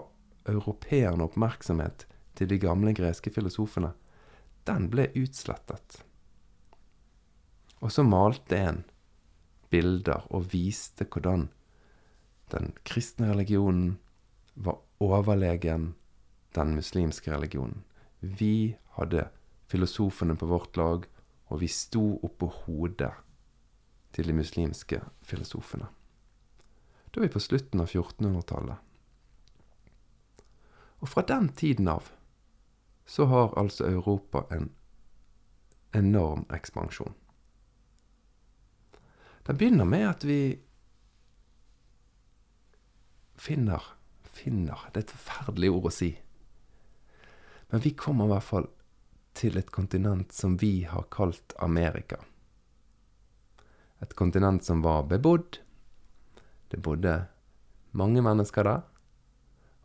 [0.50, 2.06] europeerne oppmerksomhet
[2.38, 3.94] til de gamle greske filosofene,
[4.68, 6.02] den ble utslettet.
[7.82, 8.84] Og så malte en
[9.74, 11.48] bilder og viste hvordan
[12.52, 13.98] den kristne religionen
[14.54, 15.94] var overlegen
[16.56, 17.84] den muslimske religionen.
[18.20, 19.30] Vi hadde
[19.68, 21.06] filosofene på vårt lag,
[21.48, 23.12] og vi sto oppå hodet
[24.12, 25.88] til de muslimske filosofene.
[27.12, 28.76] Da er vi på slutten av 1400-tallet.
[31.02, 32.12] Og fra den tiden av
[33.06, 34.70] så har altså Europa en
[35.92, 37.16] enorm ekspansjon.
[39.48, 40.60] Den begynner med at vi
[43.42, 43.84] finner
[44.32, 46.12] Finner Det er et forferdelig ord å si.
[47.72, 48.68] Men vi kommer i hvert fall
[49.38, 52.20] til et kontinent som vi har kalt Amerika.
[54.02, 55.60] Et kontinent som var bebodd.
[56.72, 57.16] Det bodde
[57.92, 58.86] mange mennesker der.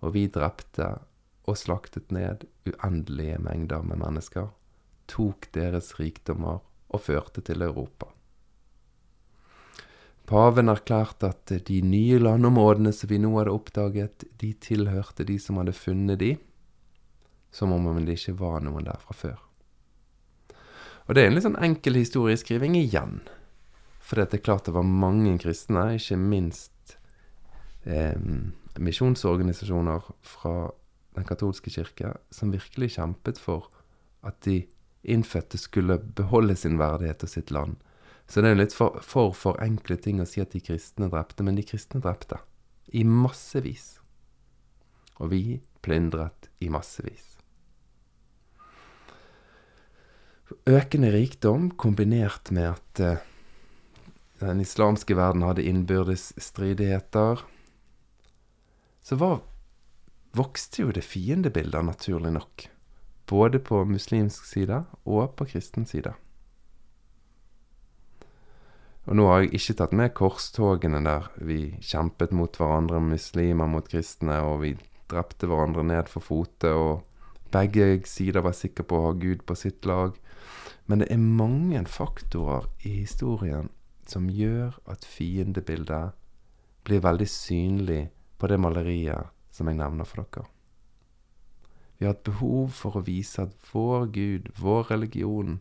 [0.04, 0.92] Og vi drepte
[1.46, 4.52] og slaktet ned uendelige mengder med mennesker.
[5.10, 8.12] Tok deres rikdommer og førte til Europa.
[10.26, 15.60] Paven erklærte at de nye landområdene som vi nå hadde oppdaget, de tilhørte de som
[15.60, 16.32] hadde funnet de,
[17.54, 19.38] som om det ikke var noen der fra før.
[21.06, 23.20] Og det er en litt sånn enkel historieskriving igjen.
[24.02, 26.96] For det er klart det var mange kristne, ikke minst
[27.86, 28.18] eh,
[28.82, 30.56] misjonsorganisasjoner fra
[31.16, 33.70] den katolske kirke, som virkelig kjempet for
[34.26, 34.64] at de
[35.06, 37.78] innfødte skulle beholde sin verdighet og sitt land
[38.26, 41.58] så det er litt for, for forenkle ting å si at de kristne drepte, men
[41.58, 42.40] de kristne drepte.
[42.90, 44.00] I massevis.
[45.22, 45.42] Og vi
[45.86, 47.36] plyndret i massevis.
[50.66, 53.22] Økende rikdom kombinert med at eh,
[54.42, 57.42] den islamske verden hadde innbyrdes stridigheter,
[59.06, 59.40] så var,
[60.34, 62.66] vokste jo det fiendebildet, naturlig nok.
[63.26, 66.14] Både på muslimsk side og på kristen side.
[69.06, 73.86] Og nå har jeg ikke tatt med korstogene der vi kjempet mot hverandre, muslimer mot
[73.86, 74.72] kristne, og vi
[75.06, 77.04] drepte hverandre ned for fote, og
[77.54, 80.16] begge sider var sikre på å ha Gud på sitt lag.
[80.90, 83.70] Men det er mange faktorer i historien
[84.10, 86.14] som gjør at fiendebildet
[86.86, 88.02] blir veldig synlig
[88.38, 90.50] på det maleriet som jeg nevner for dere.
[91.96, 95.60] Vi har et behov for å vise at vår Gud, vår religion,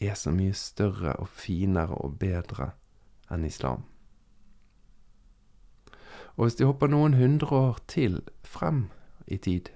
[0.00, 2.72] er så mye større og finere og bedre
[3.32, 3.84] enn islam.
[6.36, 8.88] Og hvis de hopper noen hundre år til frem
[9.26, 9.70] i tid,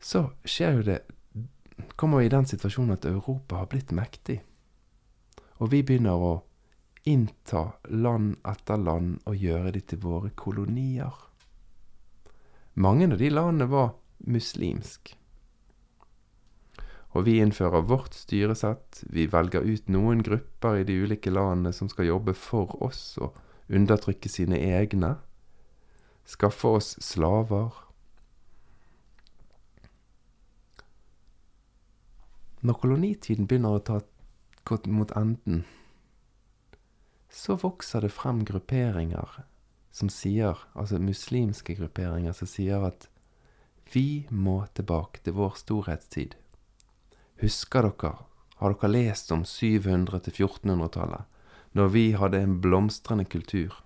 [0.00, 1.00] så skjer jo det
[1.94, 4.40] Kommer vi i den situasjonen at Europa har blitt mektig.
[5.62, 6.32] Og vi begynner å
[7.06, 11.14] innta land etter land og gjøre de til våre kolonier.
[12.74, 13.94] Mange av de landene var
[14.26, 15.14] muslimske.
[17.16, 19.02] Og vi innfører vårt styresett.
[19.08, 23.36] Vi velger ut noen grupper i de ulike landene som skal jobbe for oss og
[23.72, 25.16] undertrykke sine egne.
[26.28, 27.72] Skaffe oss slaver.
[32.60, 34.00] Når kolonitiden begynner å ta
[34.68, 35.62] godt mot enden,
[37.30, 39.44] så vokser det frem grupperinger
[39.94, 43.08] som sier, altså muslimske grupperinger, som sier at
[43.92, 46.36] vi må tilbake til vår storhetstid.
[47.38, 48.16] Husker dere,
[48.58, 51.26] har dere lest om 700- til 1400-tallet,
[51.78, 53.76] når vi hadde en blomstrende kultur?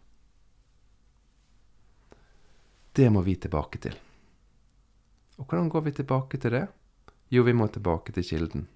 [2.92, 3.98] Det må vi tilbake til.
[5.36, 6.66] Og hvordan går vi tilbake til det?
[7.32, 8.66] Jo, vi må tilbake til kilden.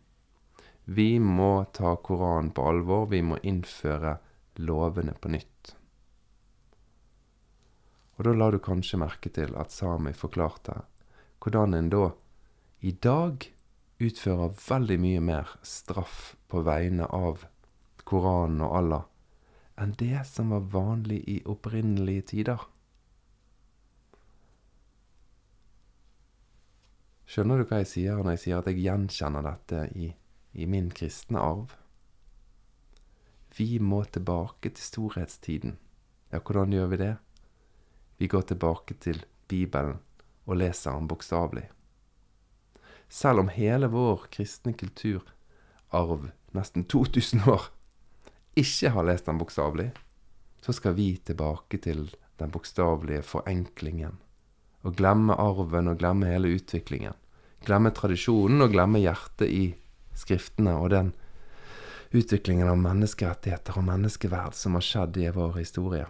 [0.85, 3.09] Vi må ta Koranen på alvor.
[3.11, 4.17] Vi må innføre
[4.61, 5.73] lovene på nytt.
[8.17, 10.83] Og da la du kanskje merke til at Sami forklarte
[11.41, 12.07] hvordan en da
[12.81, 13.45] i dag
[14.03, 17.47] utfører veldig mye mer straff på vegne av
[18.07, 19.05] Koranen og Allah
[19.77, 22.63] enn det som var vanlig i opprinnelige tider.
[27.27, 30.09] Skjønner du hva jeg sier når jeg sier at jeg gjenkjenner dette i,
[30.57, 31.75] i min kristne arv?
[33.57, 35.77] Vi må tilbake til storhetstiden.
[36.33, 37.15] Ja, hvordan gjør vi det?
[38.17, 39.99] Vi går tilbake til Bibelen
[40.47, 41.67] og leser den bokstavelig.
[43.09, 47.69] Selv om hele vår kristne kulturarv, nesten 2000 år,
[48.57, 49.91] ikke har lest den bokstavelig,
[50.65, 52.09] så skal vi tilbake til
[52.41, 54.17] den bokstavelige forenklingen.
[54.83, 57.15] Og glemme arven og glemme hele utviklingen.
[57.67, 59.65] Glemme tradisjonen og glemme hjertet i
[60.17, 61.13] skriftene og den
[62.15, 66.07] utviklingen av menneskerettigheter og menneskeverd som har skjedd i vår historie.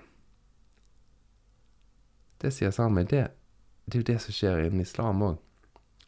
[2.39, 3.27] Det sier Sami, det,
[3.87, 5.39] det er jo det som skjer innen islam òg.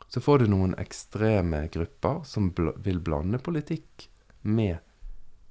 [0.09, 4.09] Så får du noen ekstreme grupper som bl vil blande politikk
[4.41, 4.79] med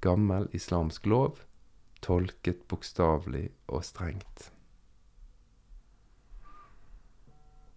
[0.02, 1.38] gammel islamsk lov,
[2.02, 4.48] tolket bokstavelig og strengt.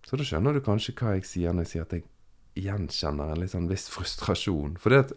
[0.06, 3.52] Så da skjønner du kanskje hva jeg sier når jeg sier at jeg gjenkjenner en
[3.54, 4.76] sånn viss frustrasjon.
[4.82, 5.13] For det at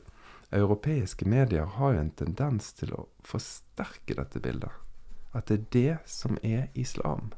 [0.54, 4.70] europeiske medier har jo en tendens til å forsterke dette bildet.
[5.34, 7.32] At det er det som er islam.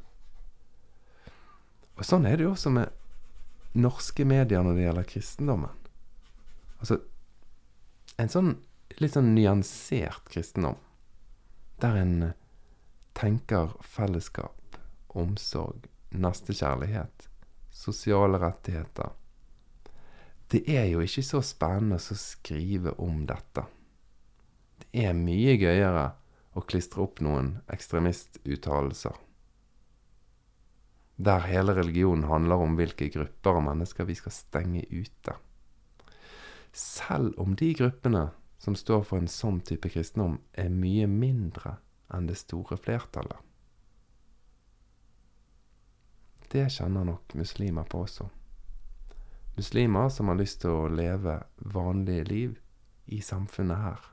[1.97, 2.93] Og sånn er det jo også med
[3.77, 5.85] norske medier når det gjelder kristendommen.
[6.81, 7.01] Altså
[8.17, 8.55] en sånn
[9.01, 10.79] litt sånn nyansert kristendom,
[11.83, 12.37] der en eh,
[13.17, 14.79] tenker fellesskap,
[15.17, 17.29] omsorg, nestekjærlighet,
[17.73, 19.13] sosiale rettigheter.
[20.53, 23.67] Det er jo ikke så spennende å skrive om dette.
[24.81, 26.11] Det er mye gøyere
[26.57, 29.26] å klistre opp noen ekstremistuttalelser
[31.17, 35.37] der hele religionen handler om hvilke grupper av mennesker vi skal stenge ute.
[36.73, 41.79] Selv om de gruppene som står for en sånn type kristendom, er mye mindre
[42.13, 43.39] enn det store flertallet.
[46.53, 48.29] Det kjenner nok muslimer på også.
[49.57, 52.59] Muslimer som har lyst til å leve vanlige liv
[53.07, 54.05] i samfunnet her.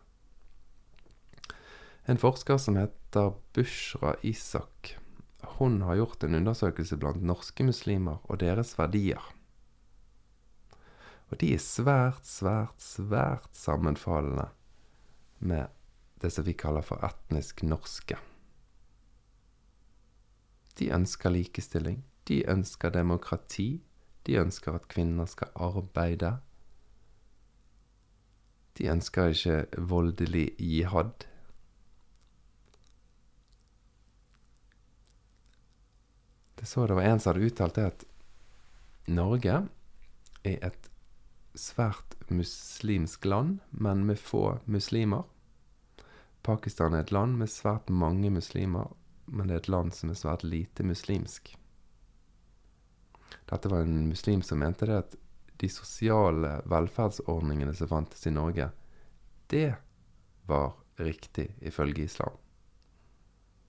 [2.07, 4.95] En forsker som heter Bushra Isak,
[5.57, 9.21] hun har gjort en undersøkelse blant norske muslimer og deres verdier.
[11.31, 14.49] Og de er svært, svært, svært sammenfallende
[15.39, 15.71] med
[16.21, 18.19] det som vi kaller for etnisk norske.
[20.79, 22.03] De ønsker likestilling.
[22.27, 23.83] De ønsker demokrati.
[24.25, 26.37] De ønsker at kvinner skal arbeide.
[28.77, 31.27] De ønsker ikke voldelig jihad.
[36.63, 38.03] Det så det var en som hadde uttalt det at
[39.11, 39.55] Norge
[40.47, 40.85] er et
[41.59, 45.25] svært muslimsk land, men med få muslimer.
[46.39, 48.93] Pakistan er et land med svært mange muslimer,
[49.25, 51.51] men det er et land som er svært lite muslimsk.
[53.51, 55.19] Dette var en muslim som mente det at
[55.59, 58.71] de sosiale velferdsordningene som fantes i Norge,
[59.51, 59.67] det
[60.47, 62.39] var riktig ifølge islam.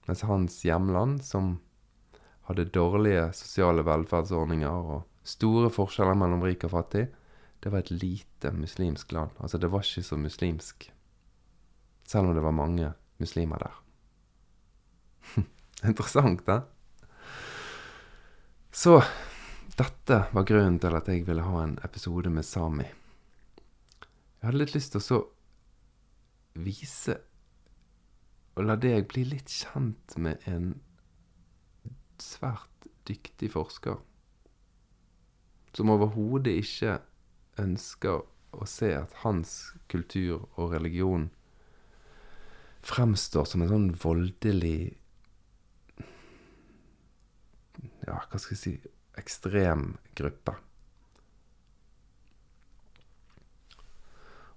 [0.07, 1.57] Mens hans hjemland, som
[2.47, 7.07] hadde dårlige sosiale velferdsordninger og store forskjeller mellom rik og fattig,
[7.63, 9.33] det var et lite muslimsk land.
[9.39, 10.91] Altså, det var ikke så muslimsk.
[12.05, 13.79] Selv om det var mange muslimer der.
[15.89, 16.61] Interessant, da.
[18.71, 18.99] Så
[19.79, 22.85] dette var grunnen til at jeg ville ha en episode med Sami.
[22.85, 25.21] Jeg hadde litt lyst til å så
[26.61, 27.17] vise
[28.55, 30.75] og la deg bli litt kjent med en
[32.23, 33.99] svært dyktig forsker
[35.75, 36.99] som overhodet ikke
[37.59, 38.23] ønsker
[38.55, 41.27] å se at hans kultur og religion
[42.85, 44.77] fremstår som en sånn voldelig
[48.05, 48.71] Ja, hva skal jeg si
[49.17, 50.53] ekstrem gruppe.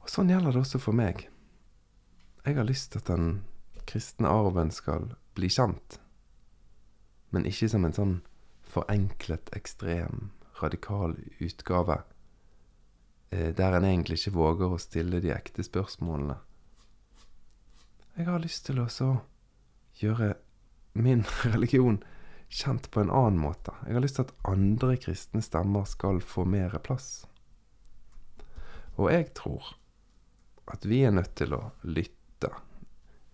[0.04, 1.22] Og sånn gjelder det også for meg.
[2.44, 3.30] Jeg har lyst til at den
[3.88, 5.96] kristne arven skal bli kjent
[7.30, 8.14] men ikke som en sånn
[8.68, 12.02] forenklet, ekstrem, radikal utgave,
[13.30, 16.38] eh, der en egentlig ikke våger å stille de ekte spørsmålene.
[18.18, 18.88] Jeg har lyst til å
[20.00, 20.34] gjøre
[20.98, 22.00] min religion
[22.48, 23.74] kjent på en annen måte.
[23.86, 27.26] Jeg har lyst til at andre kristne stemmer skal få mer plass.
[28.98, 29.76] Og jeg tror
[30.72, 32.50] at vi er nødt til å lytte.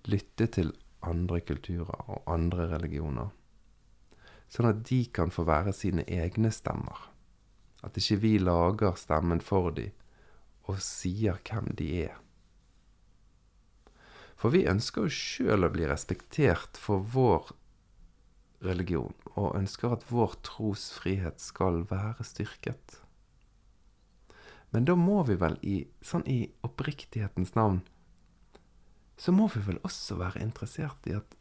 [0.05, 3.31] lytte til andre kulturer og andre religioner.
[4.53, 7.09] Sånn at de kan få være sine egne stemmer.
[7.85, 9.93] At ikke vi lager stemmen for dem
[10.65, 12.15] og sier hvem de er.
[14.41, 17.53] For vi ønsker jo sjøl å bli respektert for vår
[18.65, 22.99] religion, og ønsker at vår trosfrihet skal være styrket.
[24.73, 27.83] Men da må vi vel, i, sånn i oppriktighetens navn,
[29.21, 31.37] så må vi vel også være interessert i at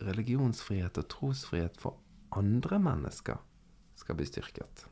[0.00, 1.98] religionsfrihet og trosfrihet for
[2.36, 3.40] andre mennesker
[3.98, 4.86] skal bli styrket.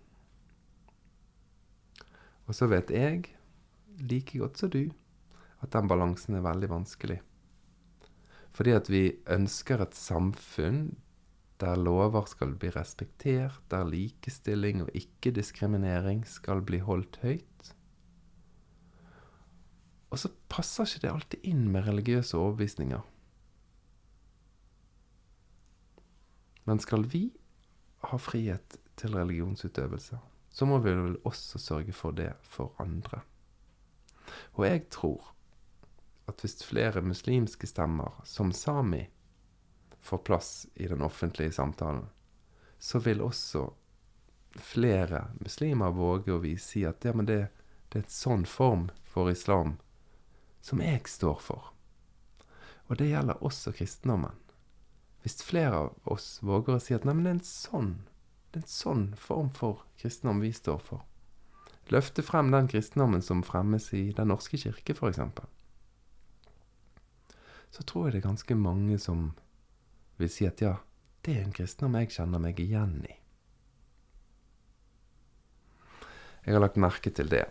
[2.47, 3.25] Og så vet jeg,
[3.99, 4.85] like godt som du,
[5.65, 7.19] at den balansen er veldig vanskelig.
[8.57, 10.95] Fordi at vi ønsker et samfunn
[11.61, 17.71] der lover skal bli respektert, der likestilling og ikke-diskriminering skal bli holdt høyt.
[20.13, 23.01] Og så passer ikke det alltid inn med religiøse overbevisninger.
[26.67, 27.29] Men skal vi
[28.11, 30.19] ha frihet til religionsutøvelse,
[30.51, 33.21] så må vi vel også sørge for det for andre.
[34.59, 35.33] Og jeg tror
[36.27, 39.07] at hvis flere muslimske stemmer, som sami,
[40.01, 42.07] får plass i den offentlige samtalen,
[42.79, 43.69] så vil også
[44.57, 47.49] flere muslimer våge å si at ja, men det,
[47.93, 49.77] det er et sånn form for islam
[50.63, 51.71] som jeg står for.
[52.87, 54.35] Og det gjelder også kristendommen.
[55.27, 57.89] Hvis flere av oss våger å si at nei, det er en sånn,
[58.55, 61.03] det er en sånn form for kristendom vi står for.
[61.91, 65.19] Løfte frem den kristendommen som fremmes i Den norske kirke, f.eks.
[67.75, 69.33] Så tror jeg det er ganske mange som
[70.23, 70.77] vil si at ja,
[71.27, 73.19] det er en kristendom jeg kjenner meg igjen i.
[76.47, 77.49] Jeg har lagt merke til det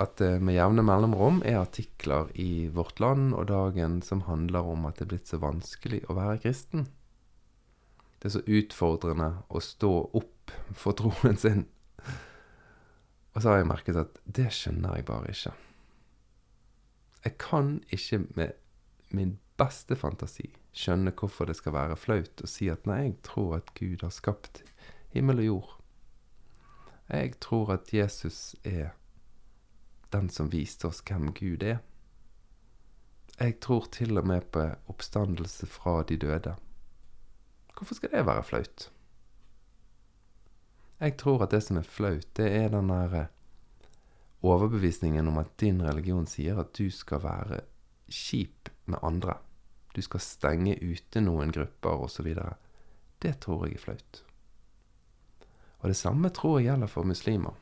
[0.00, 4.88] at det med jevne mellomrom er artikler i Vårt Land og Dagen som handler om
[4.88, 6.88] at det er blitt så vanskelig å være kristen.
[8.18, 11.66] Det er så utfordrende å stå opp for troen sin.
[13.34, 15.52] Og så har jeg merket at det skjønner jeg bare ikke.
[17.24, 18.56] Jeg kan ikke med
[19.14, 23.58] min beste fantasi skjønne hvorfor det skal være flaut å si at nei, jeg tror
[23.58, 24.62] at Gud har skapt
[25.14, 25.74] himmel og jord.
[27.08, 28.92] Jeg tror at Jesus er
[30.12, 31.80] den som viste oss hvem Gud er.
[33.38, 36.56] Jeg tror til og med på oppstandelse fra de døde.
[37.78, 38.88] Hvorfor skal det være flaut?
[40.98, 43.28] Jeg tror at det som er flaut, det er den der
[44.42, 47.60] overbevisningen om at din religion sier at du skal være
[48.10, 49.36] kjip med andre.
[49.94, 52.32] Du skal stenge ute noen grupper osv.
[53.22, 54.22] Det tror jeg er flaut.
[55.78, 57.54] Og det samme tror jeg gjelder for muslimer.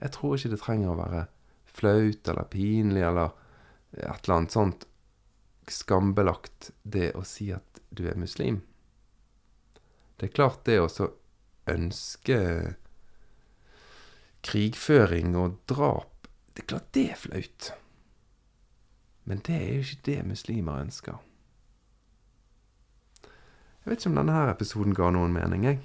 [0.00, 1.24] Jeg tror ikke det trenger å være
[1.70, 3.36] flaut eller pinlig eller
[3.92, 4.86] et eller annet sånt
[5.70, 8.60] skambelagt, det å si at du er muslim.
[10.20, 10.88] Det er klart det å
[11.72, 12.36] ønske
[14.44, 17.68] krigføring og drap Det er klart det er flaut.
[19.24, 21.16] Men det er jo ikke det muslimer ønsker.
[23.22, 25.78] Jeg vet ikke om denne her episoden ga noen mening, jeg.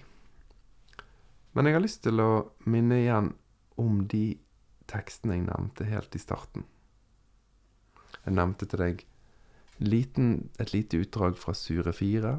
[1.56, 2.32] Men jeg har lyst til å
[2.68, 3.30] minne igjen
[3.80, 4.26] om de
[4.92, 6.66] tekstene jeg nevnte helt i starten.
[8.26, 9.06] Jeg nevnte til deg
[9.80, 12.36] liten, et lite utdrag fra Sure 4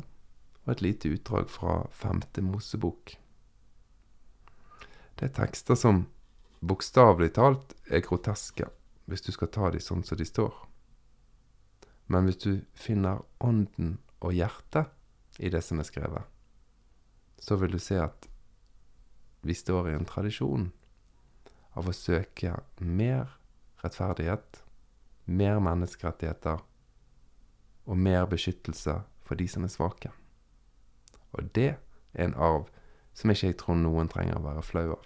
[0.66, 3.14] og et lite utdrag fra Femte Mosebok.
[5.16, 6.04] Det er tekster som
[6.60, 8.66] bokstavelig talt er groteske,
[9.06, 10.52] hvis du skal ta de sånn som de står.
[12.10, 14.90] Men hvis du finner ånden og hjertet
[15.38, 16.26] i det som er skrevet,
[17.38, 18.28] så vil du se at
[19.46, 20.70] vi står i en tradisjon
[21.78, 23.36] av å søke mer
[23.84, 24.62] rettferdighet,
[25.26, 26.62] mer menneskerettigheter
[27.86, 30.10] og mer beskyttelse for de som er svake.
[31.36, 32.66] Og det er en arv
[33.16, 35.04] som ikke jeg tror noen trenger å være flau av.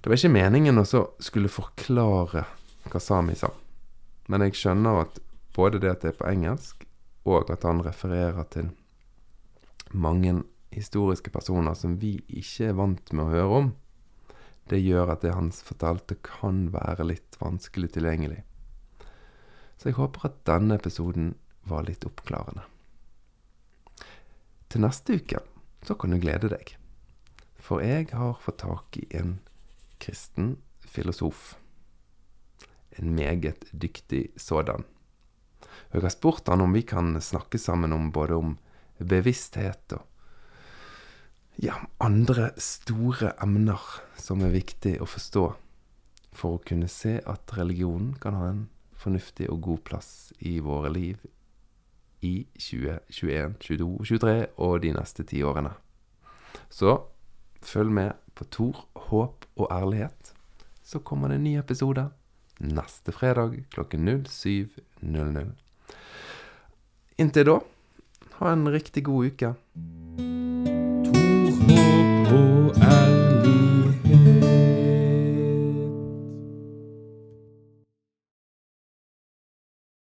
[0.00, 0.84] Det var ikke meningen å
[1.20, 2.46] skulle forklare
[2.88, 3.50] hva Sami sa,
[4.32, 5.18] men jeg skjønner at
[5.52, 6.86] både det at det er på engelsk,
[7.28, 8.70] og at han refererer til
[9.92, 10.38] mange
[10.72, 13.70] historiske personer som vi ikke er vant med å høre om,
[14.70, 18.44] det gjør at det han fortalte, kan være litt vanskelig tilgjengelig.
[19.76, 21.34] Så jeg håper at denne episoden
[21.68, 22.62] var litt oppklarende.
[24.70, 25.40] Til neste uke
[25.82, 26.76] så kan du glede deg,
[27.58, 29.40] for jeg har fått tak i en
[29.98, 30.52] kristen
[30.86, 31.56] filosof.
[32.98, 34.84] En meget dyktig sådan.
[35.90, 38.54] Jeg har spurt han om vi kan snakke sammen om både om
[38.98, 40.06] bevissthet og
[41.60, 43.82] ja, andre store emner
[44.16, 45.44] som er viktig å forstå
[46.30, 48.62] for å kunne se at religionen kan ha en
[49.00, 51.18] fornuftig og god plass i våre liv
[52.22, 55.72] i 2021, 22, 23 og de neste ti årene.
[56.70, 56.98] Så
[57.62, 60.34] følg med på Tor, håp og ærlighet.
[60.84, 62.10] Så kommer det en ny episode
[62.60, 65.50] neste fredag klokken 07.00.
[67.20, 67.58] Inntil da,
[68.40, 69.54] ha en riktig god uke.